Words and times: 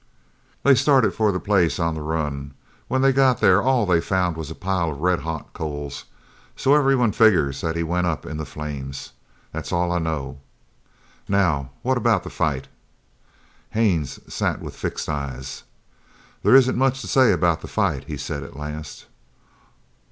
They 0.63 0.73
started 0.73 1.13
for 1.13 1.31
the 1.31 1.39
place 1.39 1.77
on 1.77 1.93
the 1.93 2.01
run. 2.01 2.55
When 2.87 3.03
they 3.03 3.13
got 3.13 3.39
there 3.39 3.61
all 3.61 3.85
they 3.85 4.01
found 4.01 4.35
was 4.35 4.49
a 4.49 4.55
pile 4.55 4.89
of 4.89 4.99
red 5.01 5.19
hot 5.19 5.53
coals. 5.53 6.05
So 6.55 6.73
everyone 6.73 7.11
figures 7.11 7.61
that 7.61 7.75
he 7.75 7.83
went 7.83 8.07
up 8.07 8.25
in 8.25 8.37
the 8.37 8.43
flames. 8.47 9.11
That's 9.51 9.71
all 9.71 9.91
I 9.91 9.99
know. 9.99 10.39
Now 11.29 11.69
what 11.83 11.97
about 11.99 12.23
the 12.23 12.31
fight?" 12.31 12.63
Lee 13.75 13.81
Haines 13.83 14.19
sat 14.27 14.59
with 14.59 14.75
fixed 14.75 15.07
eyes. 15.07 15.65
"There 16.41 16.55
isn't 16.55 16.75
much 16.75 17.01
to 17.01 17.07
say 17.07 17.31
about 17.31 17.61
the 17.61 17.67
fight," 17.67 18.05
he 18.05 18.17
said 18.17 18.41
at 18.41 18.55
last. 18.57 19.05